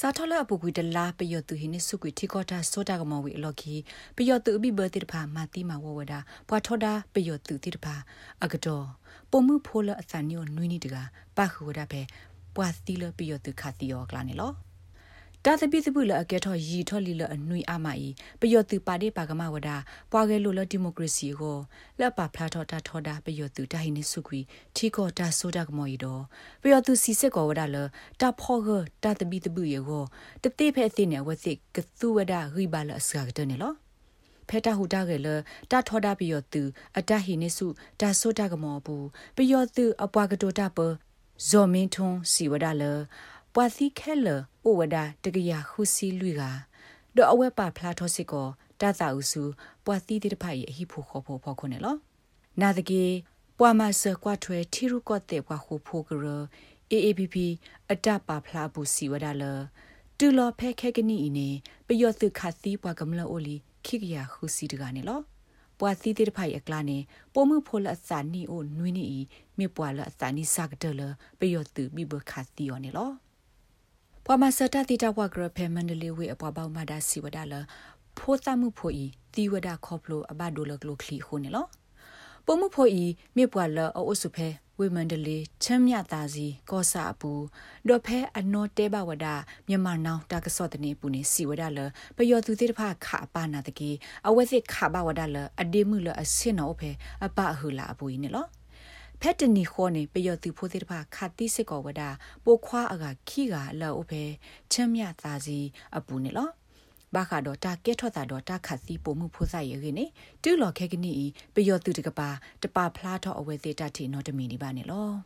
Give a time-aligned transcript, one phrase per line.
[0.00, 3.74] စာထလအပူကွေတလားပယောတူဟိနေစုကွေထီကောတာဆိုတာကမောဝီအလော်ခီ
[4.16, 7.94] ပယောတူအဘိဘတိတဖာမာတိမာဝဝဒါပွာထောဒါပယောတူတိတဖာ
[8.44, 8.84] အကတော်
[9.30, 10.96] ပုံမှုဖိုးလအစန်ညိုနွိနီတက
[11.36, 12.00] ပခူဒါပဲ
[12.56, 14.50] ပွာသီလပယောတူခါတီယောကလာနေလော
[15.48, 18.08] တာသပိသပုလအကဲထော်ရီထော်လီလအနွိအမအီ
[18.40, 19.76] ပယောတူပါတိပါကမဝဒါ
[20.12, 21.58] ပွာကဲလိုလဒီမိုကရေစီကို
[22.00, 24.40] လက်ပါဖလာထော်တာထော်ဒါပယောတူတာဟိနေစုခွီ
[24.76, 26.22] ထီကောတာဆိုတာကမော်ဤတော့
[26.62, 27.76] ပယောတူစီစစ်ကောဝဒါလ
[28.20, 28.68] တာဖောက
[29.04, 30.04] တာသပိသပုယေကို
[30.42, 33.72] တတိဖဲအသိနေဝသိကသူဝဒါရိပါလအစကတဲ့နေလော
[34.48, 35.34] ဖဲတာဟူတာကလေ
[35.70, 36.62] တာထောဒါပယောတူ
[36.98, 37.66] အတဟိနေစု
[38.00, 40.78] တာဆိုတာကမောဘူးပယောတူအပွားကတိုတာပ
[41.48, 42.84] ဇော်မင်းထွန်းစီဝဒါလ
[43.58, 44.36] ပွာစီခဲလဩ
[44.78, 46.42] ဝဒတကရခုစီလူက
[47.16, 48.46] ဒေါ်အဝဲပါဖလာထောစစ်ကို
[48.80, 49.42] တသအုစု
[49.84, 51.96] ပွာစီတိတဖိုင်အဟိဖို့ခေါ်ဖို့ဖော်ခွနေလော
[52.60, 53.04] နာတကေ
[53.58, 56.26] ပွာမဆကွာထွဲထီရုကော့တဲ့ကွာခုဖို့ကရ
[56.92, 57.36] AAPP
[57.92, 59.44] အတပါဖလာဘူးစီဝဒါလ
[60.18, 61.48] တူလောဖဲခဲကနီနေ
[61.86, 65.20] ပယောတုခသီပွာကမလအိုလီခိကရခုစီတကနေလော
[65.78, 66.98] ပွာစီတိတဖိုင်အကလာနေ
[67.34, 69.04] ပိုမှုဖိုလအစာနီအိုနွိနီ
[69.58, 71.00] မြေပွာလအစာနီစကတလ
[71.38, 73.10] ပယောတုမိဘခသီယောနေလော
[74.28, 77.54] ပွာမစတာတီတာဝဂရဖေမန္တလေးဝေအပွားပေါမဒါစီဝဒါလ
[78.18, 81.66] ဖိုးသမှုဖိုဤတီဝဒါခေါပလိုအဘဒိုလကလိုခလီခုန်လော
[82.46, 83.04] ပုံမှုဖိုဤ
[83.36, 87.30] မြေပွာလအိုဆုဖဲဝေမန္တလေးချမ်းမြတာစီကောစာပူ
[87.88, 89.26] ဒေါ်ဖဲအနောတဲဘဝဒ
[89.68, 91.78] မြန်မာနောင်တာကစော့တနေပူနေစီဝဒလ
[92.16, 93.90] ပယောသူတိတဖခအပနာတကေ
[94.26, 96.90] အဝဲစစ်ခဘဝဒလအဒေမှုလအစင်နောဖဲ
[97.24, 98.46] အပဟူလာအပူနေလော
[99.20, 102.02] ဖက်တနီခေါနေပယောသူဖိုသေးတဖခတ်တိစစ်ကောဝဒ
[102.44, 104.22] ပိုခွာအကခိကလောအဖေ
[104.72, 105.58] ချမ်းမြသာစီ
[105.96, 106.50] အပူနေလော
[107.14, 110.06] ဘာခါတော့တာကဲထော့တာတော့တာခတ်စီပုံမှုဖိုးဆိုင်ရခင်းနေ
[110.42, 111.12] တူလော်ခဲကနီ
[111.54, 112.28] ပယောသူတကပါ
[112.62, 115.10] တပါဖလားတော့အဝဲသေးတတ်တီနော်တမီနေပါနေလော